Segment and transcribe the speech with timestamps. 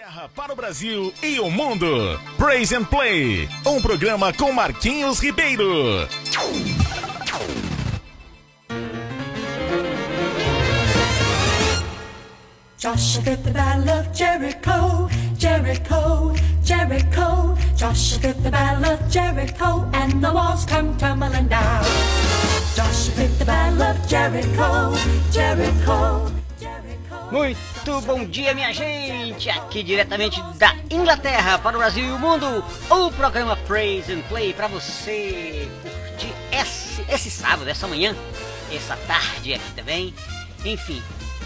[0.00, 2.18] Inglaterra para o Brasil e o mundo.
[2.38, 6.08] Praise and Play, um programa com Marquinhos Ribeiro.
[12.78, 17.56] Joshua the battle of Jericho, Jericho, Jericho.
[17.76, 21.84] Joshua the battle of Jericho, and the walls come tumbling down.
[22.74, 24.94] Joshua the battle of Jericho,
[25.30, 26.39] Jericho.
[27.30, 29.48] Muito bom dia, minha gente!
[29.48, 34.52] Aqui diretamente da Inglaterra para o Brasil e o mundo, o programa Praise and Play
[34.52, 38.16] para você curtir esse, esse sábado, essa manhã,
[38.72, 40.12] essa tarde aqui também.
[40.64, 41.00] Enfim,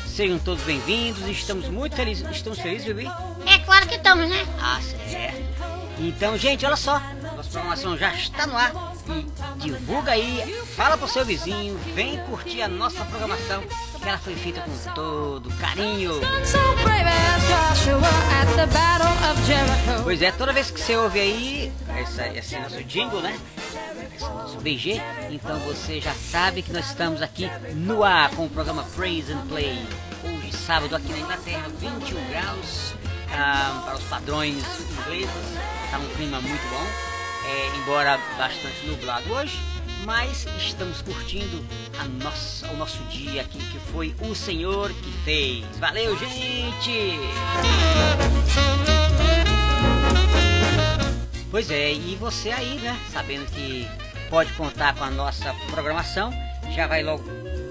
[0.07, 2.27] sejam todos bem-vindos, estamos muito felizes.
[2.31, 3.07] Estamos felizes, bebê?
[3.47, 4.47] É claro que estamos, né?
[4.59, 5.45] Ah, certo.
[5.99, 8.94] Então, gente, olha só, nossa programação já está no ar
[9.57, 14.61] divulga aí, fala pro seu vizinho, vem curtir a nossa programação, que ela foi feita
[14.61, 16.21] com todo carinho.
[20.03, 23.39] Pois é, toda vez que você ouve aí essa, esse nosso jingle, né?
[24.15, 28.51] Esse nosso BG, então você já sabe que nós estamos aqui no ar com o
[28.51, 29.79] programa Praise and Play.
[30.23, 32.95] Hoje, sábado, aqui na Inglaterra, 21 graus
[33.33, 34.63] ah, para os padrões
[35.01, 35.31] ingleses.
[35.85, 37.14] Está um clima muito bom,
[37.47, 39.59] é, embora bastante nublado hoje.
[40.05, 41.65] Mas estamos curtindo
[42.23, 45.65] nossa, o nosso dia aqui, que foi o Senhor que fez.
[45.79, 47.19] Valeu, gente!
[51.51, 52.99] Pois é, e você aí, né?
[53.13, 53.89] Sabendo que
[54.29, 56.33] pode contar com a nossa programação,
[56.75, 57.25] já vai logo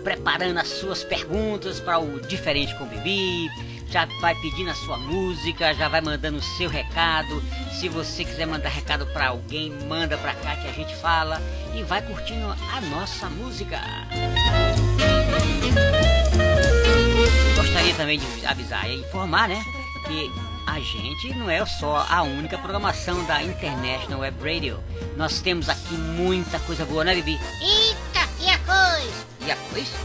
[0.04, 3.50] preparando as suas perguntas para o Diferente com Bibi,
[3.94, 7.44] já vai pedindo a sua música, já vai mandando o seu recado.
[7.80, 11.40] Se você quiser mandar recado para alguém, manda para cá que a gente fala
[11.76, 13.80] e vai curtindo a nossa música.
[17.56, 19.64] Gostaria também de avisar e informar, né,
[20.08, 20.32] que
[20.66, 24.84] a gente não é só a única programação da International Web Radio.
[25.16, 27.40] Nós temos aqui muita coisa boa, né, Bibi?
[27.62, 29.26] Eita, e a coisa?
[29.46, 29.98] E a coisa?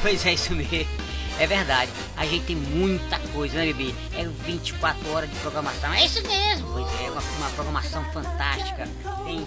[0.00, 1.01] Pois é, isso mesmo.
[1.42, 1.90] É verdade.
[2.16, 3.92] A gente tem muita coisa, né, Bibi?
[4.16, 5.92] É 24 horas de programação.
[5.92, 6.72] É isso mesmo.
[6.72, 8.88] Pois é, uma, uma programação fantástica.
[9.24, 9.44] Tem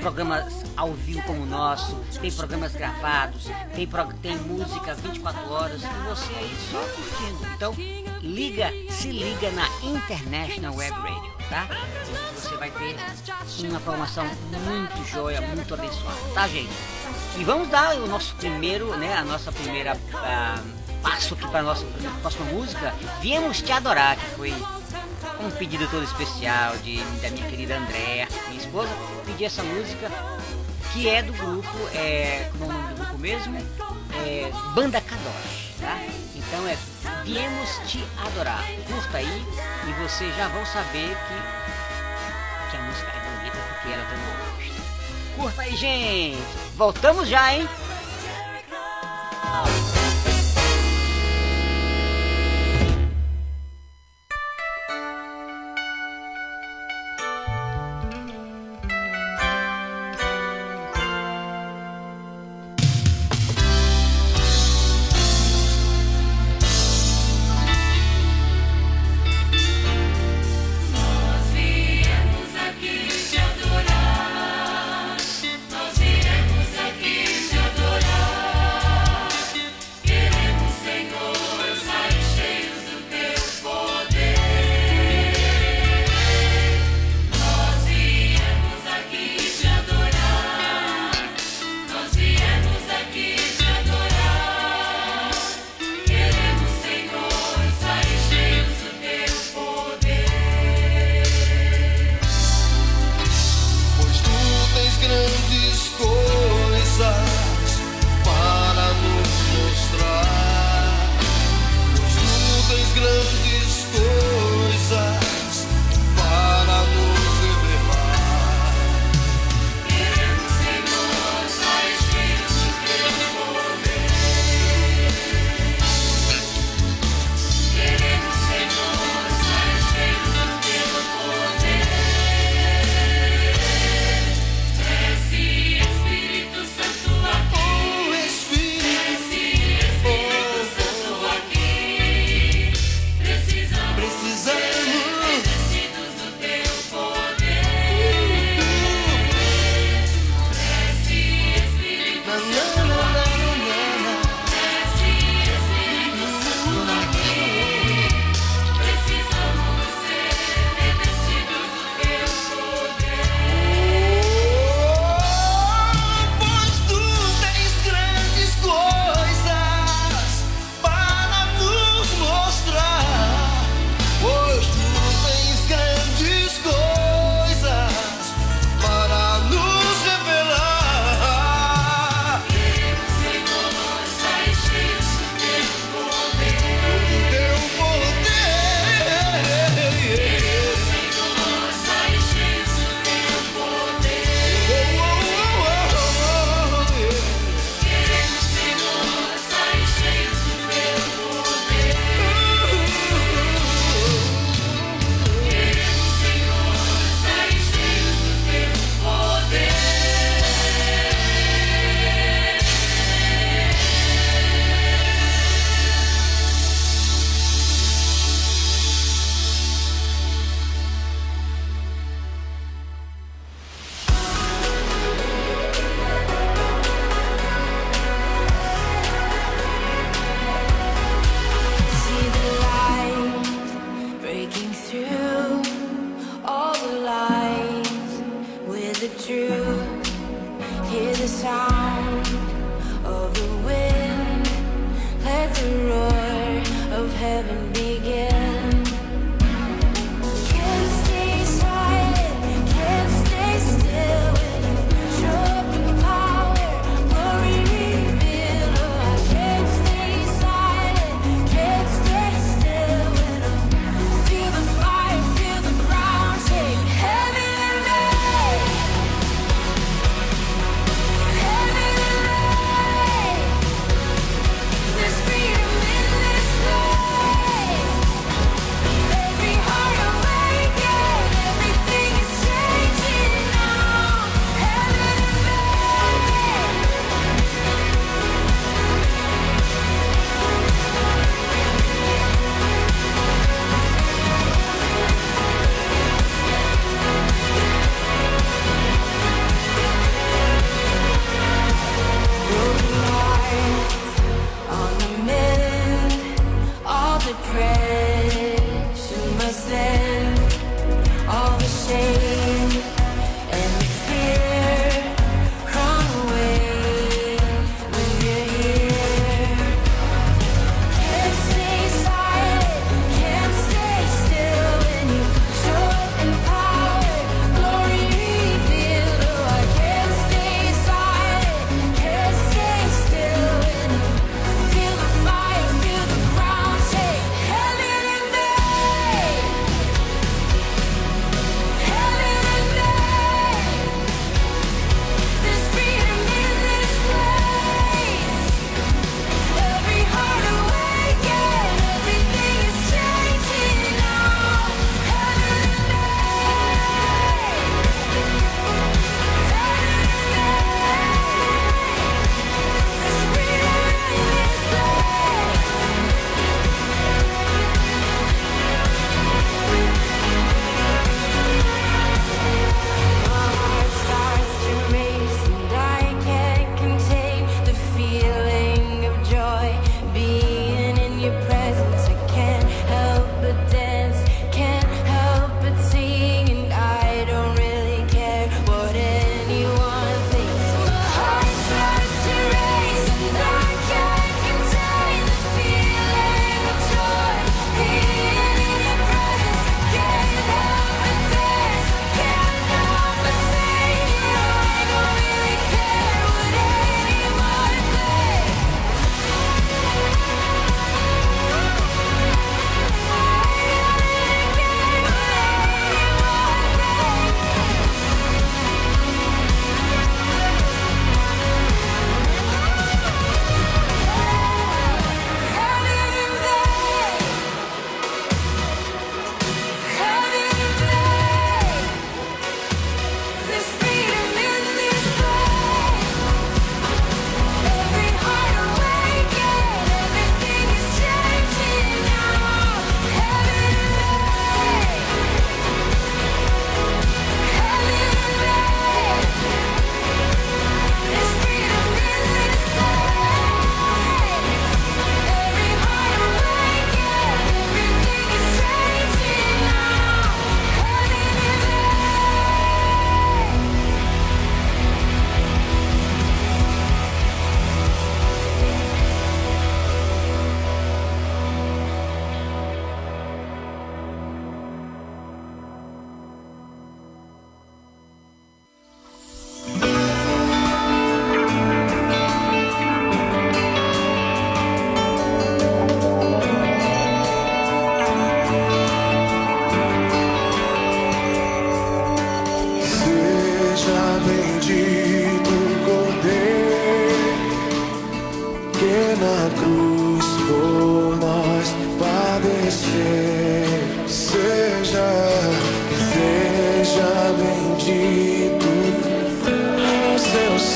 [0.00, 5.82] programas ao vivo como o nosso, tem programas gravados, tem, pro- tem música 24 horas
[5.82, 7.46] e você aí só curtindo.
[7.54, 7.74] Então,
[8.22, 11.68] liga, se liga na International Web Radio, tá?
[12.34, 12.96] Você vai ter
[13.68, 14.24] uma programação
[14.64, 16.72] muito joia, muito abençoada, tá, gente?
[17.38, 20.62] E vamos dar o nosso primeiro, né, a nossa primeira ah,
[21.02, 21.84] passo aqui para nossa
[22.20, 22.94] próxima música.
[23.20, 24.54] Viemos te adorar, que foi
[25.40, 28.90] um pedido todo especial de, da minha querida Andréa, minha esposa,
[29.24, 30.10] pedi essa música
[30.92, 33.58] que é do grupo, é, como é o nome do grupo mesmo?
[34.24, 35.98] É, Banda Kadosh, tá?
[36.34, 36.76] Então é
[37.26, 38.64] Viemos te adorar.
[38.86, 39.44] Curta aí
[39.88, 45.42] e vocês já vão saber que, que a música é bonita porque ela também gosta.
[45.42, 46.38] Curta aí, gente!
[46.76, 47.68] Voltamos já, hein?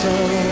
[0.02, 0.49] soul.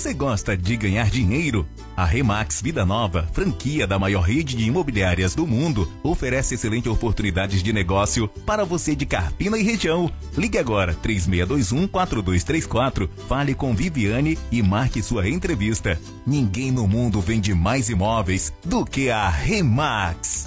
[0.00, 1.68] Você gosta de ganhar dinheiro?
[1.94, 7.62] A Remax Vida Nova, franquia da maior rede de imobiliárias do mundo, oferece excelentes oportunidades
[7.62, 10.10] de negócio para você de Carpina e região.
[10.38, 16.00] Ligue agora 3621 4234, fale com Viviane e marque sua entrevista.
[16.26, 20.39] Ninguém no mundo vende mais imóveis do que a Remax.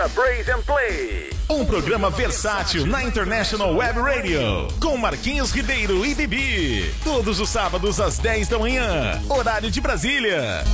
[0.00, 1.30] Ouça Praise and Play.
[1.50, 4.68] Um programa versátil na International Web Radio.
[4.80, 6.94] Com Marquinhos Ribeiro e Bibi.
[7.04, 9.20] Todos os sábados às 10 da manhã.
[9.28, 10.64] Horário de Brasília.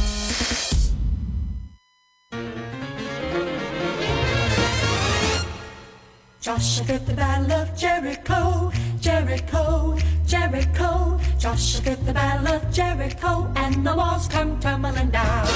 [6.40, 11.18] Joshua the Battle of Jericho, Jericho, Jericho.
[11.36, 15.46] Joshua the Battle of Jericho, and the walls come tumbling down.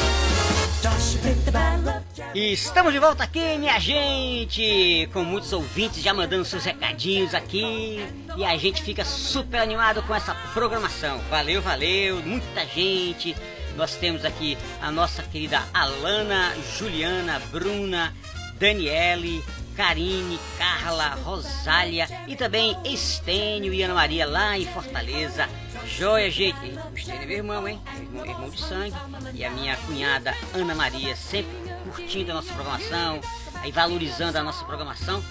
[0.82, 1.99] Joshua the Battle of Jericho.
[2.34, 7.98] Estamos de volta aqui, minha gente, com muitos ouvintes já mandando seus recadinhos aqui
[8.36, 11.18] e a gente fica super animado com essa programação.
[11.28, 13.34] Valeu, valeu, muita gente.
[13.76, 18.14] Nós temos aqui a nossa querida Alana, Juliana, Bruna,
[18.60, 19.42] Daniele,
[19.76, 25.48] Karine, Carla, Rosália e também Estênio e Ana Maria lá em Fortaleza.
[25.84, 26.78] Joia, gente.
[26.92, 27.80] O Estênio é meu irmão, hein?
[27.96, 28.94] Irmão, irmão de sangue.
[29.34, 33.20] E a minha cunhada Ana Maria sempre curtindo a nossa programação,
[33.56, 35.22] aí valorizando a nossa programação.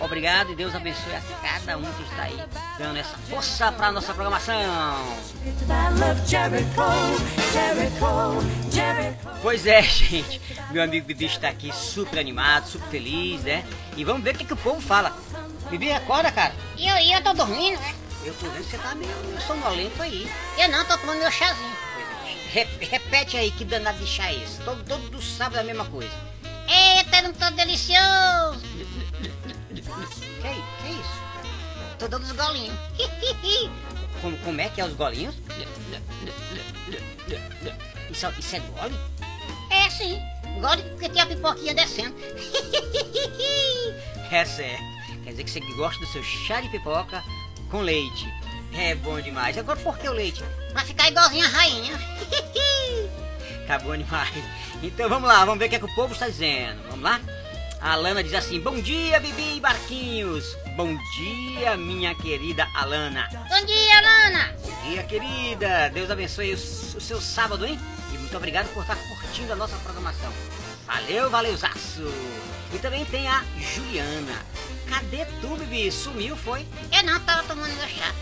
[0.00, 2.38] Obrigado e Deus abençoe a cada um que está aí
[2.78, 4.54] dando essa força para a nossa programação.
[9.42, 10.40] Pois é, gente.
[10.70, 13.64] Meu amigo Bibi está aqui super animado, super feliz, né?
[13.96, 15.16] E vamos ver o que, que o povo fala.
[15.70, 16.54] Bibi, acorda, cara.
[16.76, 17.94] E eu, e eu tô dormindo, né?
[18.24, 20.30] Eu tô vendo que você tá meio, meio sonolento aí.
[20.56, 21.87] Eu não, tô tomando meu chazinho.
[22.58, 24.60] Re- repete aí que danado de chá é esse.
[24.62, 26.10] Todo, todo sábado é a mesma coisa.
[26.68, 28.60] Eita, não tô delicioso.
[29.72, 29.80] Que,
[30.46, 31.18] é- que é isso?
[31.98, 32.76] Tô dando os golinhos.
[34.20, 35.36] Como, como é que é os golinhos?
[38.10, 38.98] Isso, é- isso é gole?
[39.70, 40.20] É sim,
[40.60, 42.16] gole porque tem a pipoquinha descendo.
[44.30, 44.82] É certo.
[45.24, 47.24] Quer dizer que você gosta do seu chá de pipoca
[47.70, 48.26] com leite.
[48.78, 49.58] É bom demais.
[49.58, 50.44] Agora por que o leite?
[50.72, 51.98] Pra ficar igualzinho a rainha.
[53.66, 54.32] Tá bom demais.
[54.82, 56.80] Então vamos lá, vamos ver o que, é que o povo está dizendo.
[56.88, 57.20] Vamos lá?
[57.82, 60.56] A Alana diz assim: Bom dia, Bibi e Barquinhos.
[60.74, 63.28] Bom dia, minha querida Alana.
[63.30, 64.54] Bom dia, Lana.
[64.62, 65.90] Bom dia, querida.
[65.90, 67.78] Deus abençoe o, o seu sábado, hein?
[68.10, 70.32] E muito obrigado por estar curtindo a nossa programação.
[70.86, 72.10] Valeu, valeuzaço.
[72.72, 74.46] E também tem a Juliana.
[74.88, 75.92] Cadê tu, Bibi?
[75.92, 76.66] Sumiu, foi?
[76.90, 78.14] Eu não tava tomando meu chá.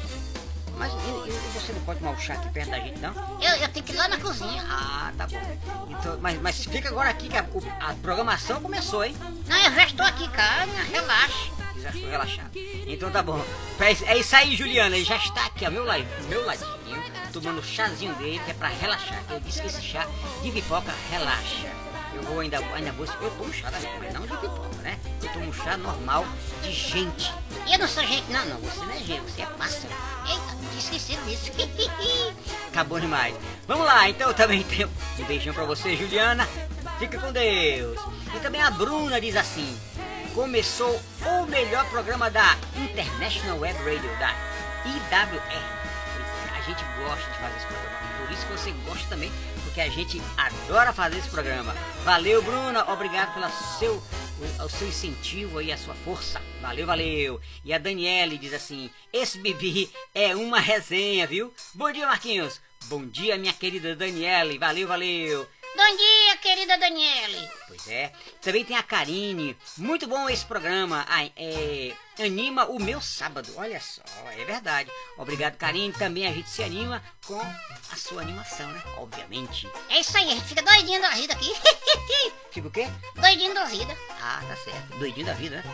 [0.77, 3.13] Mas e- e você não pode tomar o chá aqui perto da gente, não?
[3.41, 4.65] Eu, eu tenho que ir lá na cozinha.
[4.69, 5.87] Ah, tá bom.
[5.91, 7.47] Então, mas, mas fica agora aqui que a,
[7.81, 9.17] a programação começou, hein?
[9.47, 11.51] Não, eu já estou aqui, calma, relaxa.
[11.81, 12.51] Já estou relaxado.
[12.87, 13.43] Então tá bom.
[13.81, 14.97] É é isso aí, Juliana.
[14.97, 18.55] Ele já está aqui ao meu, la- meu ladinho, tomando o chazinho dele, que é
[18.55, 19.23] pra relaxar.
[19.31, 20.07] Eu disse que esse chá
[20.43, 21.69] de pipoca relaxa.
[22.17, 23.05] Eu vou ainda, ainda vou.
[23.07, 24.99] Eu tomo chá da mas não de pipoca, né?
[25.23, 26.25] Eu tomo chá normal
[26.63, 27.31] de gente.
[27.71, 29.93] Eu não sou gente, não, Não, você não é gente, você é pássaro.
[30.27, 31.53] Eita, esqueci disso.
[32.69, 33.37] Acabou demais.
[33.69, 36.49] Vamos lá, então também tenho um beijão pra você, Juliana.
[36.99, 38.01] Fica com Deus.
[38.35, 39.79] E também a Bruna diz assim:
[40.35, 44.35] começou o melhor programa da International Web Radio, da
[44.87, 45.53] IWR.
[45.53, 47.97] É, A gente gosta de fazer esse programa.
[48.19, 49.33] Por isso que você gosta também,
[49.77, 51.75] porque a gente adora fazer esse programa.
[52.03, 52.91] Valeu, Bruna.
[52.91, 54.03] Obrigado pelo seu,
[54.65, 56.41] o seu incentivo e a sua força.
[56.63, 57.39] Valeu, valeu.
[57.63, 61.53] E a Daniele diz assim: Esse Bibi é uma resenha, viu?
[61.75, 62.59] Bom dia, Marquinhos.
[62.85, 64.57] Bom dia, minha querida Daniele.
[64.57, 65.47] Valeu, valeu.
[65.77, 67.47] Bom dia, querida Daniele.
[67.69, 68.13] Pois é.
[68.41, 69.55] Também tem a Karine.
[69.77, 71.05] Muito bom esse programa.
[71.07, 73.53] Ai, é, anima o meu sábado.
[73.57, 74.91] Olha só, é verdade.
[75.17, 75.93] Obrigado, Karine.
[75.93, 78.83] Também a gente se anima com a sua animação, né?
[78.99, 79.69] Obviamente.
[79.89, 81.53] É isso aí, a gente fica doidinho da vida aqui.
[82.51, 82.89] Fica o quê?
[83.17, 83.95] doidinho da vida.
[84.21, 84.99] Ah, tá certo.
[84.99, 85.65] Doidinho da vida, né?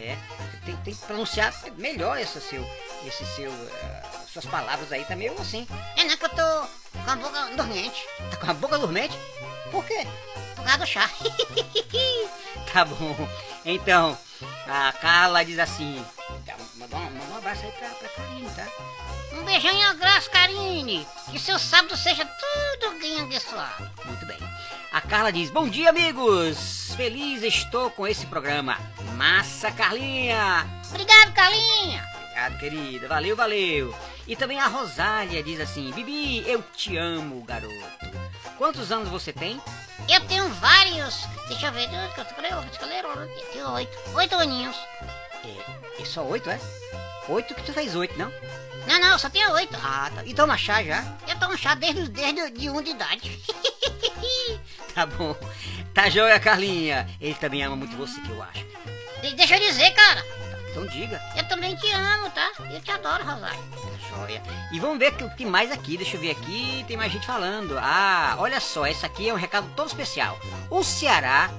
[0.00, 0.18] É.
[0.64, 2.64] Tem, tem que pronunciar melhor esse seu.
[3.04, 3.50] Esse seu.
[3.50, 5.66] eh, suas palavras aí tá meio assim.
[5.96, 6.68] É não que eu tô
[7.04, 8.06] com a boca dormente.
[8.30, 9.16] Tá com a boca dormente?
[9.72, 10.06] Por quê?
[10.54, 11.10] Por causa do chá.
[12.72, 13.16] Tá bom.
[13.64, 14.16] Então,
[14.66, 16.04] a Carla diz assim.
[16.76, 18.66] Manda um, abraço aí pra, pra Karine, tá?
[19.32, 21.06] um beijão e um abraço, Karine.
[21.30, 23.90] Que seu sábado seja tudo bem abençoado.
[24.04, 24.38] Muito bem.
[24.92, 26.94] A Carla diz: Bom dia, amigos!
[26.96, 28.78] Feliz estou com esse programa.
[29.16, 30.66] Massa, Carlinha!
[30.90, 32.04] Obrigado, Carlinha.
[32.14, 33.08] Obrigado, querida.
[33.08, 33.94] Valeu, valeu.
[34.26, 37.74] E também a Rosália diz assim: Bibi, eu te amo, garoto.
[38.56, 39.60] Quantos anos você tem?
[40.08, 41.26] Eu tenho vários.
[41.48, 41.88] Deixa eu ver.
[41.92, 43.98] eu Tenho oito.
[44.14, 44.76] Oito aninhos.
[45.44, 46.58] É, é só oito, é?
[47.28, 48.32] Oito que tu fez oito, não?
[48.86, 49.76] Não, não, só tenho oito.
[49.82, 50.24] Ah, tá.
[50.24, 51.04] E toma chá já?
[51.26, 53.38] Eu tomo chá desde, desde de um de idade.
[54.94, 55.36] Tá bom.
[55.94, 57.08] Tá joia, Carlinha.
[57.20, 58.66] Ele também ama muito você, que eu acho.
[59.22, 60.24] E Deixa eu dizer, cara.
[60.70, 61.20] Então diga.
[61.36, 62.50] Eu também te amo, tá?
[62.70, 63.58] Eu te adoro, Rosário.
[63.70, 64.42] Tá joia.
[64.72, 65.96] E vamos ver o que- o que mais aqui.
[65.96, 66.84] Deixa eu ver aqui.
[66.86, 67.76] Tem mais gente falando.
[67.78, 68.86] Ah, olha só.
[68.86, 70.38] Esse aqui é um recado todo especial.
[70.70, 71.50] O Ceará,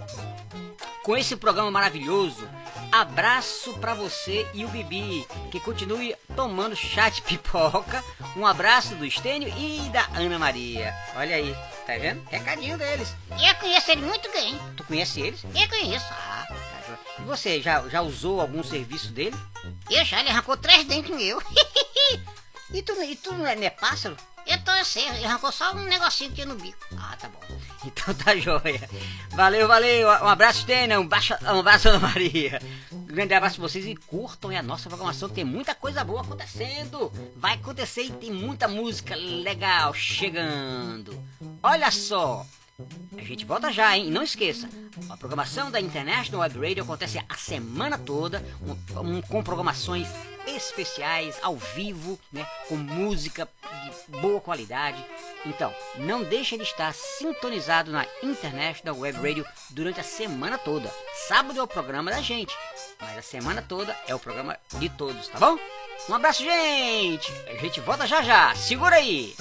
[1.03, 2.47] com esse programa maravilhoso,
[2.91, 5.25] abraço pra você e o Bibi.
[5.51, 8.03] Que continue tomando chá de pipoca.
[8.35, 10.93] Um abraço do Estênio e da Ana Maria.
[11.15, 11.55] Olha aí.
[11.85, 12.23] Tá vendo?
[12.29, 13.15] Recadinho deles.
[13.31, 14.59] Eu conheço ele muito bem.
[14.77, 15.43] Tu conhece eles?
[15.43, 16.05] Eu conheço.
[16.11, 16.99] Ah, tá joia.
[17.19, 19.35] E você, já, já usou algum serviço dele?
[19.89, 21.41] Eu já, ele arrancou três dentes meu.
[22.71, 24.15] E tu, e tu não é, não é pássaro?
[24.45, 26.77] Eu tô assim, ele arrancou só um negocinho aqui no bico.
[26.97, 27.39] Ah, tá bom.
[27.85, 28.89] Então tá joia.
[29.29, 30.07] Valeu, valeu.
[30.07, 30.99] Um abraço, Tena.
[30.99, 32.61] Um, baixo, um abraço, Ana Maria.
[32.91, 35.29] Um grande abraço pra vocês e curtam a nossa programação.
[35.29, 37.11] Tem muita coisa boa acontecendo.
[37.37, 41.17] Vai acontecer e tem muita música legal chegando.
[41.63, 42.45] Olha só.
[43.17, 44.07] A gente volta já, hein?
[44.07, 44.69] E não esqueça,
[45.09, 50.07] a programação da International Web Radio acontece a semana toda, um, um, com programações
[50.47, 52.45] especiais, ao vivo, né?
[52.67, 53.47] Com música
[53.83, 55.03] de boa qualidade.
[55.45, 60.91] Então, não deixe de estar sintonizado na International Web Radio durante a semana toda.
[61.27, 62.55] Sábado é o programa da gente,
[62.99, 65.57] mas a semana toda é o programa de todos, tá bom?
[66.09, 67.31] Um abraço, gente!
[67.47, 68.55] A gente volta já já.
[68.55, 69.35] Segura aí!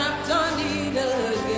[0.00, 1.49] wrapped on needles.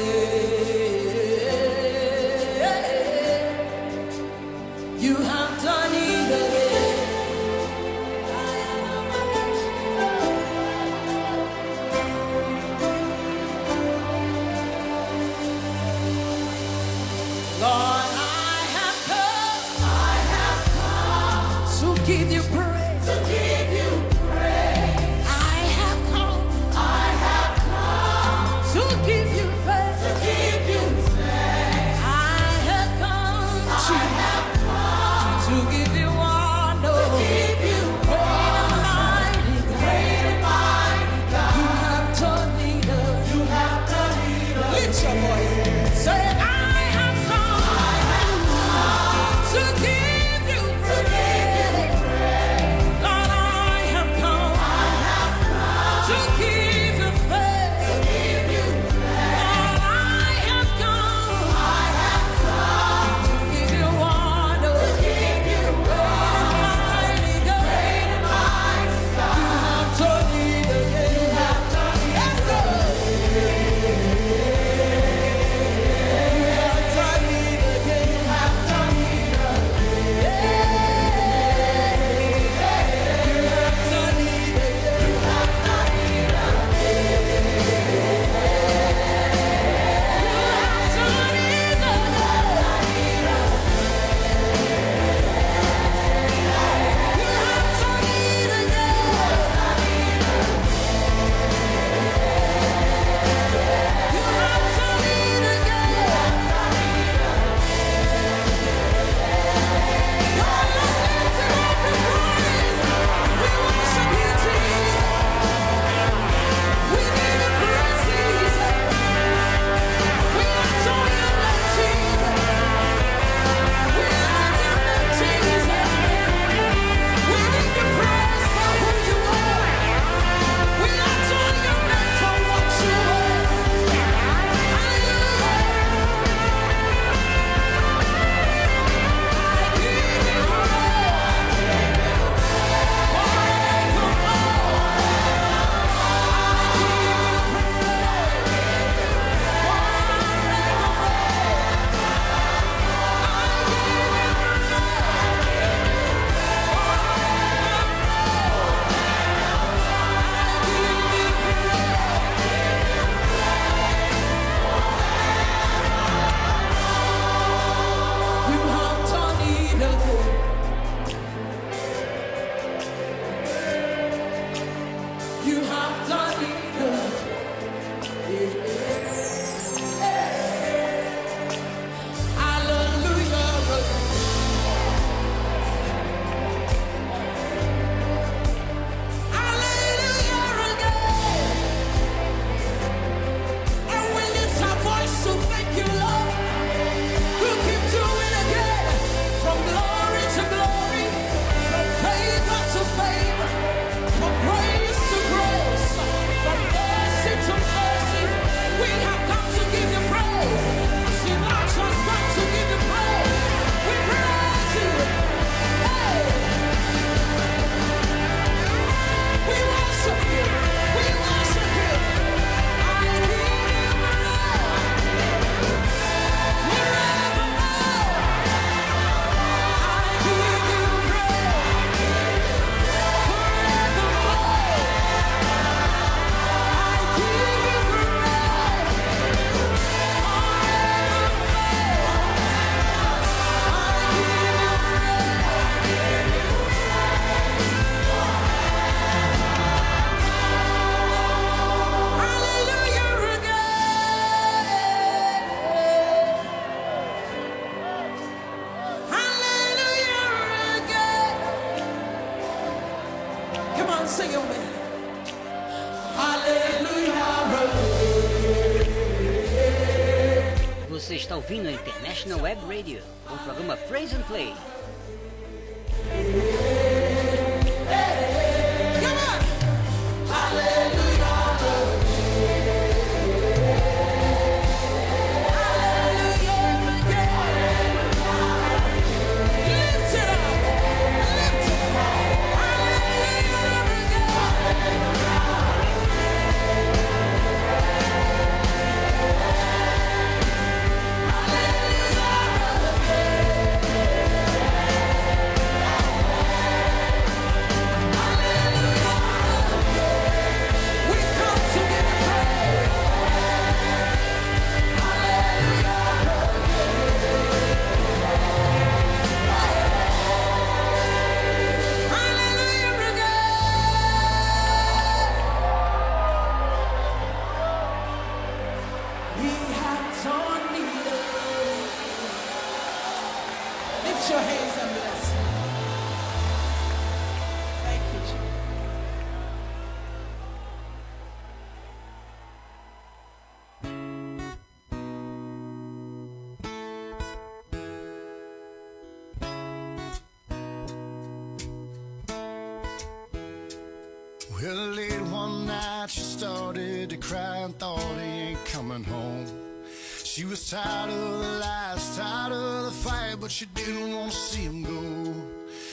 [360.52, 364.60] was tired of the lies, tired of the fight, but she didn't want to see
[364.60, 365.32] him go.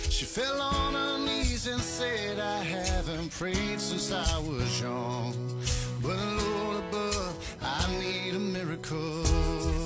[0.09, 5.33] She fell on her knees and said, I haven't prayed since I was young.
[6.01, 9.78] But Lord above, I need a miracle.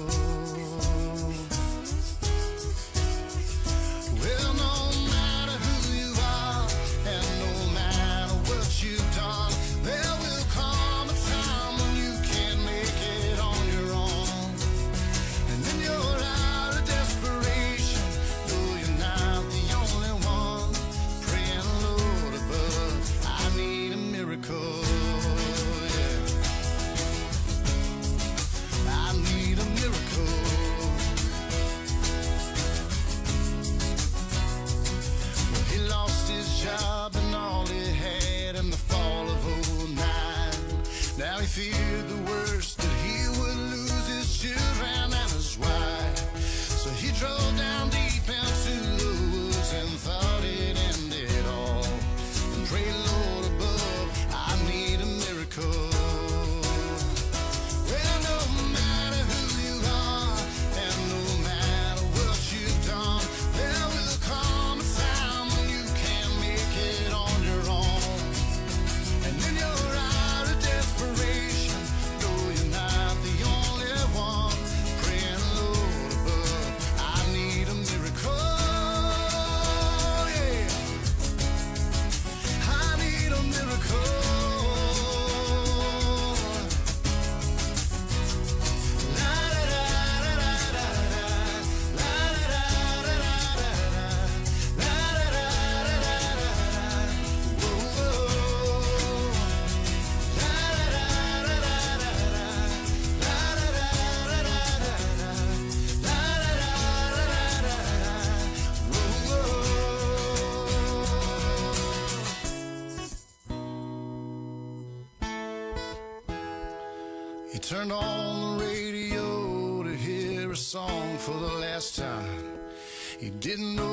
[123.43, 123.92] didn't know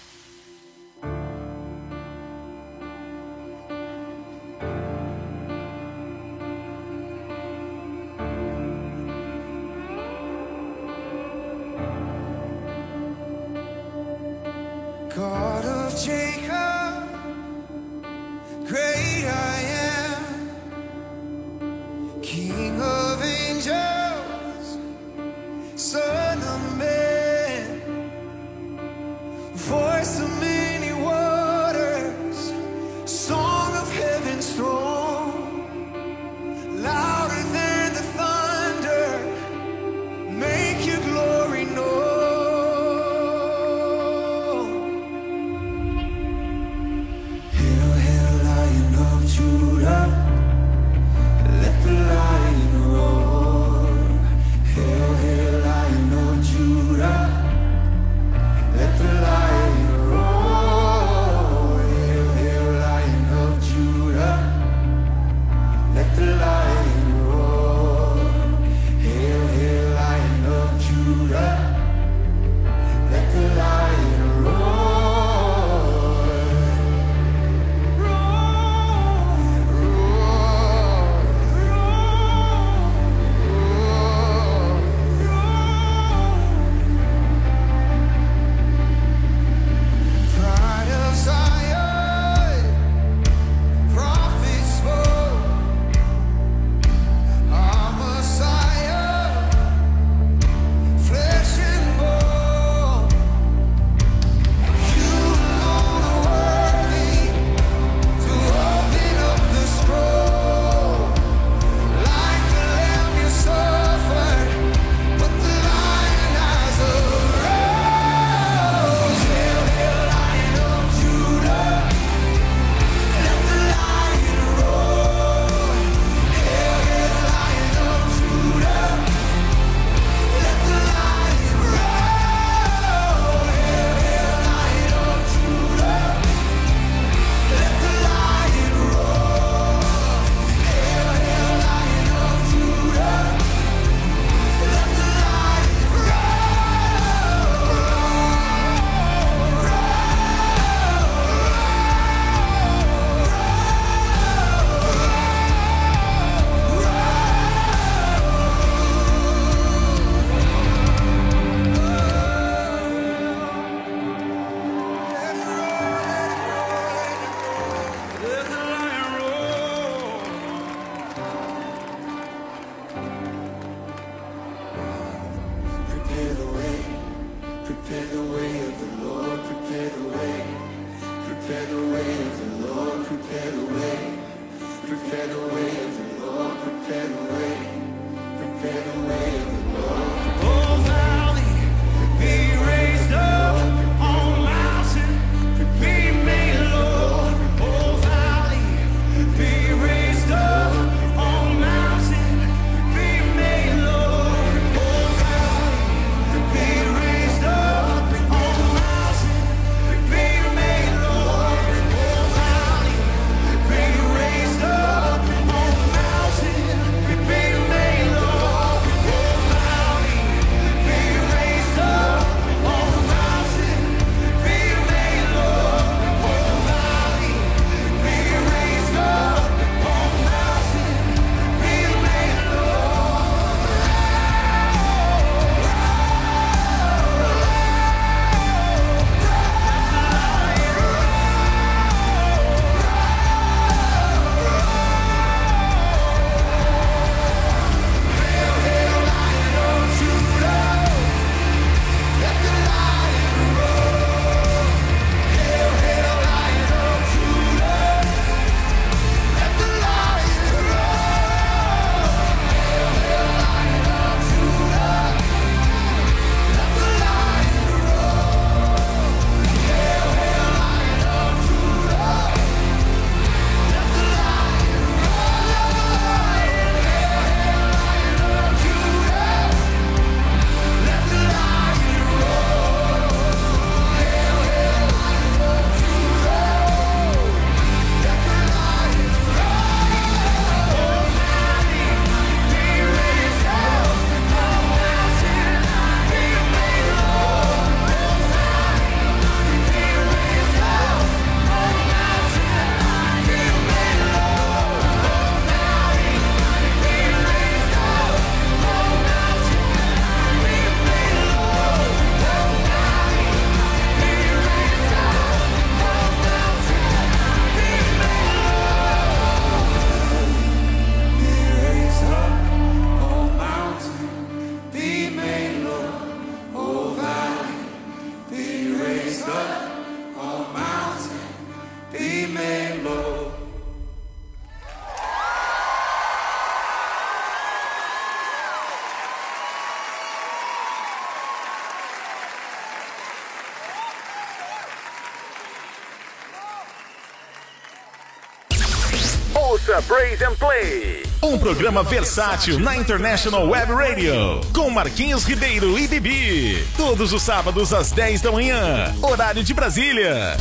[350.23, 351.03] And Play.
[351.23, 354.41] Um programa versátil na International Web Radio.
[354.53, 356.63] Com Marquinhos Ribeiro e Bibi.
[356.77, 358.93] Todos os sábados às 10 da manhã.
[359.01, 360.37] Horário de Brasília.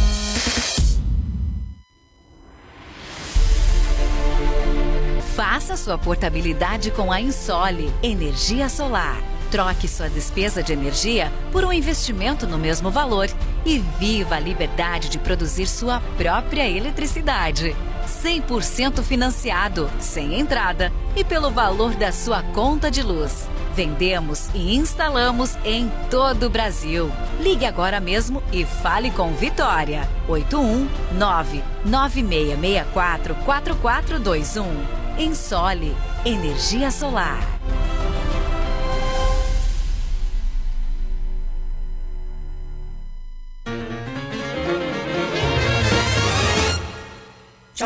[5.34, 9.16] Faça sua portabilidade com a Insole Energia Solar.
[9.50, 13.28] Troque sua despesa de energia por um investimento no mesmo valor
[13.64, 17.74] e viva a liberdade de produzir sua própria eletricidade.
[18.10, 23.48] 100% financiado, sem entrada e pelo valor da sua conta de luz.
[23.74, 27.10] Vendemos e instalamos em todo o Brasil.
[27.40, 30.08] Ligue agora mesmo e fale com Vitória.
[30.28, 35.00] 819 9664 4421.
[35.18, 37.59] Ensole Energia Solar.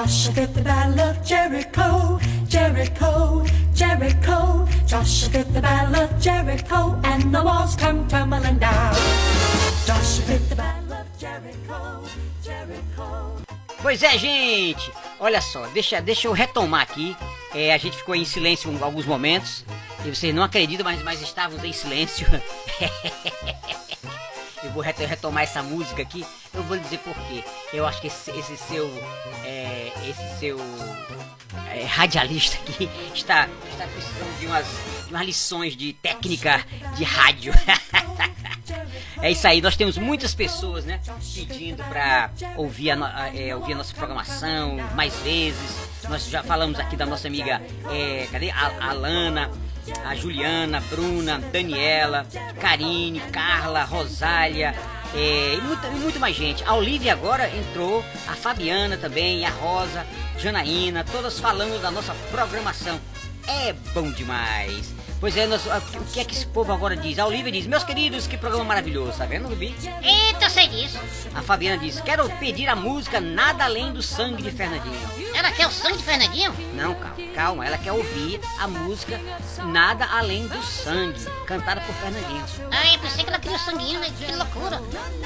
[0.04, 3.42] Joshua the battle of Jericho, Jericho,
[3.72, 4.68] Jericho.
[4.86, 8.94] Joshua the battle of Jericho, and the walls come tumbling down.
[9.86, 12.02] Joshua the battle of Jericho,
[12.42, 13.42] Jericho.
[13.80, 14.92] Pois é, gente!
[15.18, 17.16] Olha só, deixa, deixa eu retomar aqui.
[17.54, 19.64] É, a gente ficou em silêncio alguns momentos.
[20.04, 22.26] E vocês não acreditam, mas, mas estávamos em silêncio.
[24.64, 26.24] eu vou reto- retomar essa música aqui.
[26.52, 27.44] Eu vou dizer por quê.
[27.72, 28.86] Eu acho que esse, esse seu.
[29.44, 30.58] é, esse seu.
[31.72, 34.66] é, radialista aqui está, está precisando de umas,
[35.06, 36.64] de umas lições de técnica
[36.96, 37.52] de rádio.
[39.20, 41.00] É isso aí, nós temos muitas pessoas, né,
[41.34, 45.88] pedindo pra ouvir a, é, ouvir a nossa programação mais vezes.
[46.08, 48.50] Nós já falamos aqui da nossa amiga, é, cadê?
[48.50, 49.50] A, Alana,
[50.04, 52.26] a Juliana, Bruna, Daniela,
[52.60, 54.74] Karine, Carla, Rosália,
[55.14, 56.64] é, e, muita, muito mais gente.
[56.64, 60.06] A Olivia agora entrou, a Fabiana também, a Rosa,
[60.38, 63.00] Janaína, todas falando da nossa programação.
[63.46, 64.93] É bom demais.
[65.20, 67.18] Pois é, nós- o que é que esse povo agora diz?
[67.18, 69.74] A Olivia diz, meus queridos, que programa maravilhoso, tá vendo, Bibi?
[70.02, 70.98] Eita, eu sei disso.
[71.34, 75.00] A Fabiana diz, quero pedir a música Nada Além do Sangue de Fernandinho.
[75.34, 76.54] Ela quer o sangue de Fernandinho?
[76.74, 79.18] Não, calma, calma, ela quer ouvir a música
[79.64, 82.44] Nada Além do Sangue, cantada por Fernandinho.
[82.70, 84.82] Ah, eu pensei que ela queria o sanguinho, mas que loucura.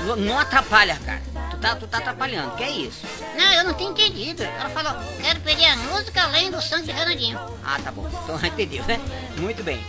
[0.07, 1.21] Não, não atrapalha, cara.
[1.51, 3.05] Tu tá, tu tá atrapalhando, que é isso?
[3.37, 4.45] Não, eu não tinha entendido.
[4.45, 7.39] Ela falou, quero pedir a música além do sangue de Fernandinho.
[7.65, 8.09] Ah, tá bom.
[8.23, 9.01] Então entendeu, né?
[9.39, 9.85] Muito bem.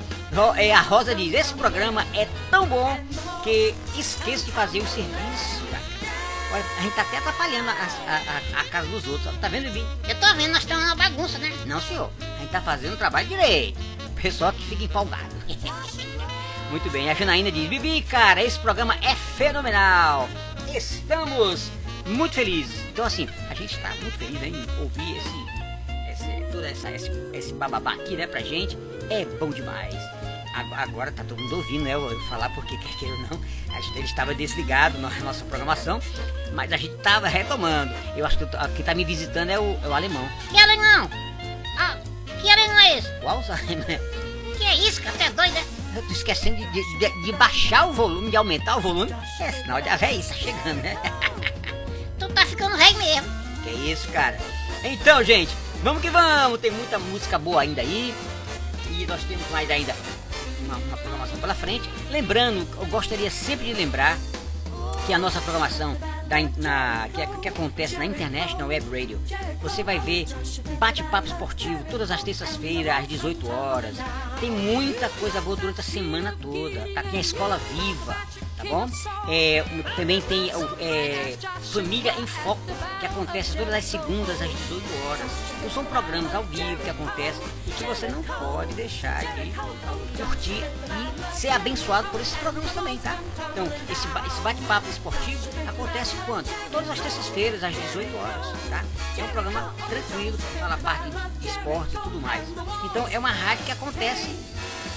[0.58, 2.98] É, A Rosa diz, esse programa é tão bom
[3.44, 5.60] que esqueço de fazer o serviço.
[6.52, 9.36] Olha, a gente tá até atrapalhando a, a- a- a casa dos outros.
[9.40, 9.86] Tá vendo, Bibi?
[10.08, 11.52] Eu tô vendo, nós estamos numa bagunça, né?
[11.68, 12.10] Não, senhor.
[12.22, 13.80] A gente tá fazendo o trabalho direito.
[14.08, 15.36] O pessoal que fica empolgado.
[16.72, 17.10] Muito bem.
[17.10, 20.28] A Janaína diz, Bibi, cara, esse programa é fenomenal.
[20.74, 21.70] Estamos
[22.06, 22.80] muito felizes.
[22.92, 27.10] Então, assim, a gente tá muito feliz né, em ouvir esse, esse, toda essa, esse,
[27.34, 28.78] esse bababá aqui, né, pra gente.
[29.10, 29.96] É bom demais.
[30.56, 31.94] Ag- Agora tá todo mundo ouvindo, né?
[31.94, 33.42] Eu, eu falar porque quer queira ou não.
[33.76, 36.02] A gente, ele estava desligado na nossa programação,
[36.54, 37.94] mas a gente tava retomando.
[38.16, 40.28] Eu acho que eu quem tá me visitando é o, é o alemão.
[40.50, 41.10] Que alemão?
[41.78, 41.98] Ah,
[42.42, 43.08] que alemão é esse?
[43.24, 44.02] O Alzheimer.
[44.58, 45.16] Que é isso, cara?
[45.16, 45.64] Até é doido, né?
[45.96, 49.14] Eu tô esquecendo de, de- de- de baixar o volume, de aumentar o volume.
[49.40, 50.98] É sinal de a véia está chegando, né?
[52.20, 53.28] Tu tá ficando rei mesmo.
[53.64, 54.38] que isso, cara.
[54.84, 55.52] Então, gente,
[55.84, 56.60] vamos que vamos.
[56.60, 58.14] Tem muita música boa ainda aí.
[58.92, 59.96] E nós temos mais ainda
[60.70, 61.90] uma, uma programação pela frente.
[62.10, 64.18] Lembrando, eu gostaria sempre de lembrar
[65.06, 65.98] que a nossa programação
[66.28, 69.20] da, na, que, que acontece na International Web Radio,
[69.60, 70.26] você vai ver
[70.78, 73.96] bate-papo esportivo todas as terças-feiras às 18 horas.
[74.40, 76.88] Tem muita coisa boa durante a semana toda.
[76.94, 77.02] Tá?
[77.02, 78.16] Tem a escola viva,
[78.60, 78.90] tá bom?
[79.30, 79.64] É,
[79.96, 81.38] também tem é,
[81.74, 82.60] Família em Foco,
[83.00, 85.32] que acontece todas as segundas às 18 horas.
[85.58, 90.64] Então são programas ao vivo que acontecem e que você não pode deixar de curtir
[90.64, 93.18] e ser abençoado por esses programas também, tá?
[93.52, 96.48] Então, esse, esse bate-papo esportivo acontece quando?
[96.72, 98.84] Todas as terças-feiras, às 18 horas, tá?
[99.18, 102.48] É um programa tranquilo, fala parte de esporte e tudo mais.
[102.86, 104.30] Então, é uma rádio que acontece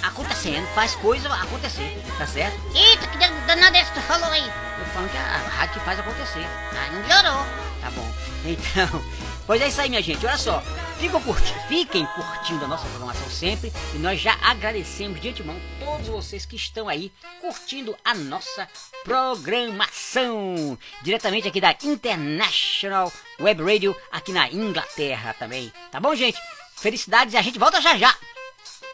[0.03, 2.59] acontecendo, faz coisa acontecer, tá certo?
[2.75, 4.43] Eita, que dan- danada é esse que tu falou aí?
[4.43, 6.45] Eu tô falando que é a rádio que faz acontecer.
[6.45, 7.47] Ah, não melhorou.
[7.81, 8.15] Tá bom.
[8.45, 9.05] Então,
[9.47, 10.25] pois é isso aí, minha gente.
[10.27, 10.63] Olha só.
[10.99, 13.73] Fiquem, curti fiquem curtindo a nossa programação sempre.
[13.95, 18.69] E nós já agradecemos de antemão todos vocês que estão aí curtindo a nossa
[19.05, 20.79] programação.
[21.03, 25.73] Diretamente aqui da International Web Radio, aqui na Inglaterra também.
[25.91, 26.39] Tá bom, gente?
[26.77, 28.15] Felicidades e a gente volta já já.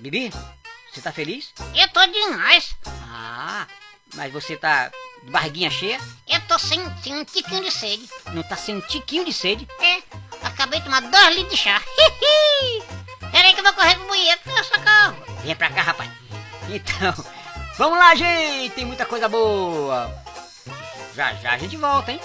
[0.00, 0.30] Bibi,
[0.98, 1.54] você tá feliz?
[1.76, 2.74] Eu tô demais.
[3.08, 3.68] Ah,
[4.14, 4.90] mas você tá
[5.22, 5.96] de barriguinha cheia?
[6.26, 8.08] Eu tô sem, sem um tiquinho de sede.
[8.32, 9.68] Não tá sem um tiquinho de sede?
[9.78, 10.02] É,
[10.42, 11.80] acabei de tomar dois litros de chá.
[13.30, 15.16] Peraí que eu vou correr pro banheiro, que socorro.
[15.44, 16.10] Vem pra cá, rapaz.
[16.68, 17.14] Então,
[17.78, 18.74] vamos lá, gente.
[18.74, 20.12] Tem muita coisa boa.
[21.14, 22.20] Já já a gente volta, hein?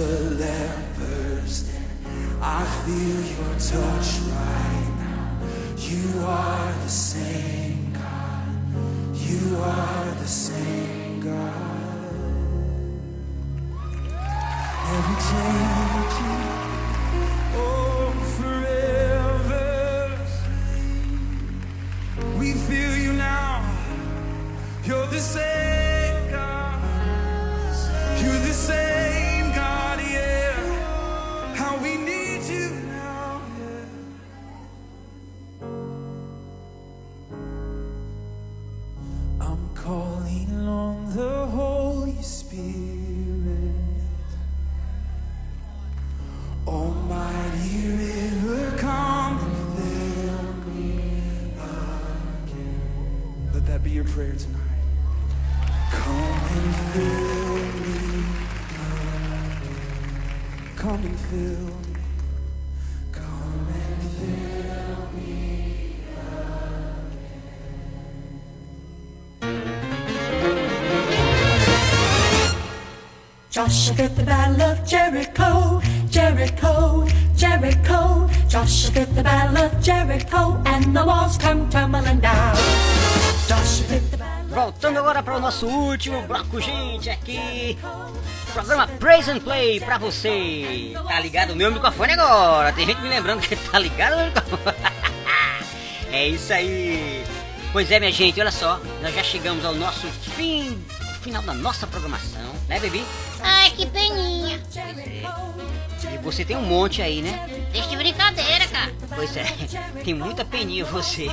[0.00, 1.70] The lepers,
[2.40, 5.26] I feel your touch right now.
[5.76, 7.69] You are the same
[73.70, 77.06] Joshua the battle of Jericho, Jericho,
[77.36, 78.28] Jericho.
[78.48, 82.56] Joshua the battle of Jericho, and the walls come tumbling down.
[83.46, 87.78] Joshua the battle Voltando agora para o nosso último bloco, gente, aqui.
[88.52, 90.92] Programa Praise and Play pra você.
[91.06, 92.72] Tá ligado o meu microfone agora.
[92.72, 94.76] Tem gente me lembrando que tá ligado o microfone.
[96.10, 97.24] É isso aí.
[97.70, 98.80] Pois é, minha gente, olha só.
[99.00, 100.76] Nós já chegamos ao nosso fim,
[101.22, 103.02] final da nossa programação, né, bebê?
[103.42, 104.62] Ai, que peninha.
[106.12, 107.48] E você tem um monte aí, né?
[107.72, 108.92] Deixa de brincadeira, cara.
[109.12, 109.44] Pois é,
[110.04, 111.26] tem muita peninha você.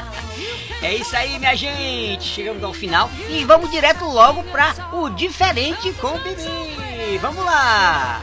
[0.82, 2.24] é isso aí, minha gente.
[2.24, 7.18] Chegamos ao final e vamos direto logo pra o diferente com o Bibi.
[7.22, 8.20] Vamos lá.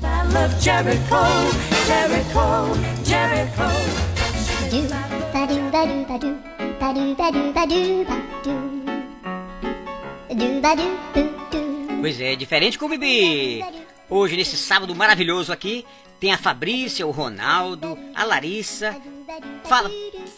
[0.00, 1.24] battle of Jericho,
[1.86, 3.68] Jericho, Jericho.
[4.70, 6.55] do ba do ba do
[12.00, 13.64] Pois é, diferente com o Bibi.
[14.08, 15.86] Hoje, nesse sábado maravilhoso aqui,
[16.20, 18.94] tem a Fabrícia, o Ronaldo, a Larissa.
[19.64, 19.90] Fala,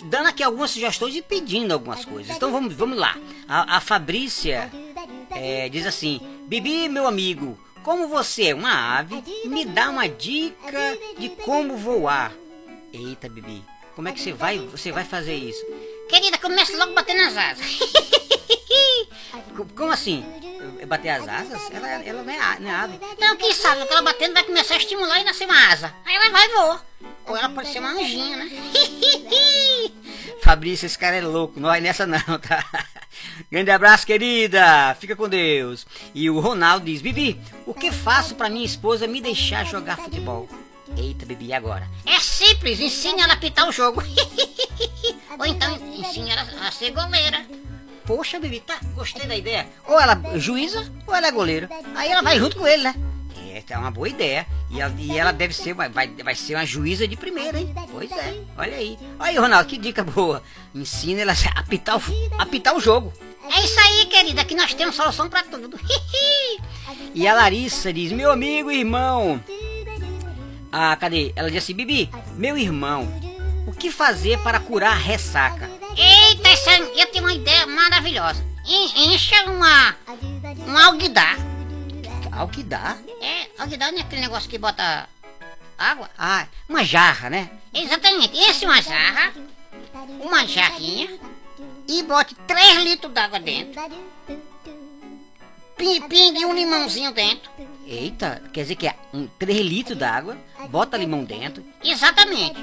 [0.04, 2.34] dando aqui algumas sugestões e pedindo algumas coisas.
[2.36, 3.16] Então vamos, vamos lá.
[3.48, 4.70] A, a Fabrícia
[5.30, 10.96] é, diz assim: Bibi, meu amigo, como você é uma ave, me dá uma dica
[11.18, 12.32] de como voar.
[12.92, 13.62] Eita, Bibi,
[13.94, 15.64] como é que você vai, você vai fazer isso?
[16.08, 17.66] Querida, comece logo batendo as asas.
[19.56, 20.24] Co- Como assim?
[20.86, 21.60] Bater as asas?
[21.70, 22.98] Ela, ela não, é, não é ave.
[23.12, 25.94] Então, quem sabe, aquela batendo vai começar a estimular e nascer uma asa.
[26.06, 26.84] Aí ela vai voar.
[27.26, 28.50] Ou ela pode ser uma anjinha, né?
[30.42, 32.64] Fabrício, esse cara é louco, não vai nessa não, tá?
[33.50, 34.96] Grande abraço, querida.
[34.98, 35.86] Fica com Deus.
[36.14, 40.48] E o Ronaldo diz: Bibi, o que faço pra minha esposa me deixar jogar futebol?
[40.96, 41.86] Eita, Bibi, e agora?
[42.06, 44.02] É simples, ensine ela a apitar o jogo.
[45.38, 47.44] Ou então ensine ela a ser goleira.
[48.04, 49.68] Poxa, Bibi, tá, gostei da ideia.
[49.86, 51.68] Ou ela é juíza, ou ela é goleiro.
[51.94, 52.94] Aí ela vai junto com ele, né?
[53.36, 54.46] É, é uma boa ideia.
[54.70, 57.74] E ela, e ela deve ser, vai, vai ser uma juíza de primeira, hein?
[57.90, 58.98] Pois é, olha aí.
[59.18, 60.42] Olha aí, Ronaldo, que dica boa.
[60.74, 62.02] Ensina ela a apitar o,
[62.38, 63.12] apitar o jogo.
[63.44, 65.78] É isso aí, querida, que nós temos solução pra tudo.
[67.14, 69.42] E a Larissa diz: Meu amigo e irmão.
[70.70, 71.32] Ah, cadê?
[71.34, 73.08] Ela diz assim: Bibi, meu irmão,
[73.68, 75.68] o que fazer para curar a ressaca?
[75.96, 78.44] Eita, essa, eu tenho uma ideia maravilhosa.
[78.66, 79.96] En- Encha uma.
[80.66, 81.36] um alguidar.
[82.64, 82.96] Dá?
[83.20, 85.08] É, alguidar não é aquele negócio que bota
[85.76, 86.08] água?
[86.16, 87.50] Ah, uma jarra, né?
[87.74, 89.32] Exatamente, enche uma jarra,
[90.20, 91.18] uma jarrinha,
[91.88, 93.80] e bote 3 litros d'água dentro.
[95.76, 97.50] Pin- Pingue um limãozinho dentro.
[97.90, 100.36] Eita, quer dizer que é um 3 litros d'água,
[100.68, 101.64] bota limão dentro.
[101.82, 102.54] Exatamente.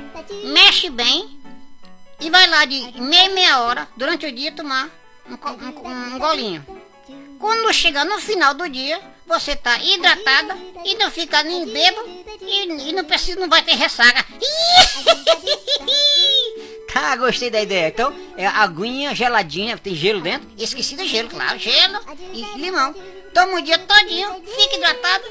[0.53, 1.39] Mexe bem
[2.19, 4.87] e vai lá de meia meia hora durante o dia tomar
[5.27, 6.63] um, um- um golinho.
[7.39, 10.55] Quando chegar no final do dia, você tá hidratada
[10.85, 12.07] e não fica nem bêbado
[12.41, 14.23] e, e não precisa, não vai ter ressaca.
[17.05, 17.89] Ah, gostei da ideia.
[17.89, 20.47] Então, é aguinha geladinha, tem gelo dentro.
[20.57, 21.59] Esqueci do gelo, claro.
[21.59, 21.99] Gelo
[22.33, 22.95] e limão.
[23.33, 25.25] Toma o dia todinho, fica hidratado.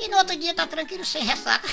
[0.00, 1.68] E no outro dia tá tranquilo, sem ressaca.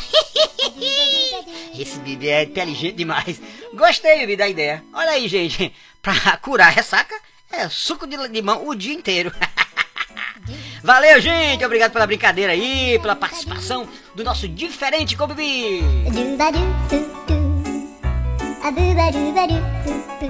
[1.78, 3.42] Esse bebê é inteligente demais.
[3.74, 4.84] Gostei, bebê, da ideia.
[4.94, 5.74] Olha aí, gente.
[6.02, 7.16] Pra curar a ressaca,
[7.52, 9.32] é suco de limão o dia inteiro.
[10.84, 11.64] Valeu, gente.
[11.64, 15.82] Obrigado pela brincadeira aí, pela participação do nosso diferente com bebê.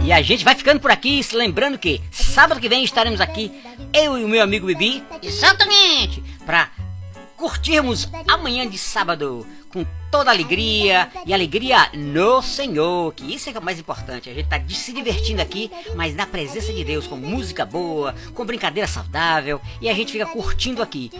[0.04, 3.52] E a gente vai ficando por aqui, se lembrando que sábado que vem estaremos aqui,
[3.94, 6.70] eu e o meu amigo Bibi, exatamente, para
[7.36, 13.62] curtirmos amanhã de sábado com toda alegria e alegria no Senhor, que isso é o
[13.64, 14.30] mais importante.
[14.30, 18.46] A gente tá se divertindo aqui, mas na presença de Deus, com música boa, com
[18.46, 21.12] brincadeira saudável e a gente fica curtindo aqui.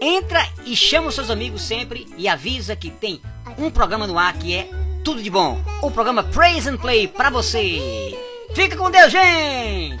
[0.00, 3.20] Entra e chama os seus amigos sempre e avisa que tem
[3.58, 4.70] um programa no ar que é
[5.04, 5.58] tudo de bom.
[5.82, 8.16] O programa Praise and Play pra você.
[8.54, 9.98] Fica com Deus, gente!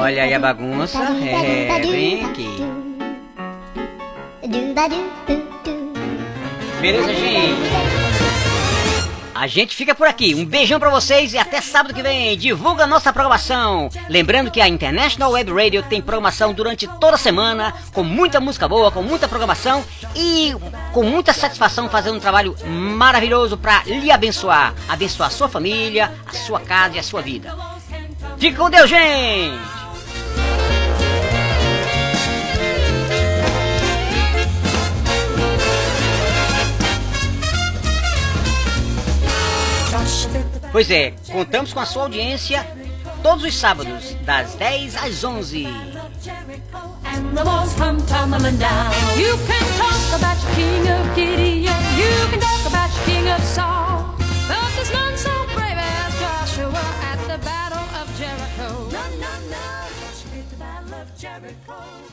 [0.00, 0.98] Olha aí a bagunça.
[0.98, 2.48] É, vem aqui.
[6.80, 7.87] Beleza, gente?
[9.38, 10.34] A gente fica por aqui.
[10.34, 12.36] Um beijão pra vocês e até sábado que vem.
[12.36, 13.88] Divulga nossa programação.
[14.08, 18.66] Lembrando que a International Web Radio tem programação durante toda a semana, com muita música
[18.66, 19.84] boa, com muita programação
[20.16, 20.52] e
[20.92, 26.32] com muita satisfação fazendo um trabalho maravilhoso para lhe abençoar, abençoar a sua família, a
[26.32, 27.56] sua casa e a sua vida.
[28.38, 29.77] Fique com Deus, gente!
[40.70, 42.66] Pois é, contamos com a sua audiência
[43.22, 45.66] todos os sábados, das 10 às 11.
[47.04, 48.92] And the walls come tumbling down.
[49.18, 51.74] You can talk about your king of Gideon.
[51.96, 54.14] You can talk about your king of Saul.
[54.46, 58.88] But there's none so brave as Joshua at the battle of Jericho.
[58.92, 59.88] No, no, no.
[60.00, 62.07] Joshua at the battle of Jericho.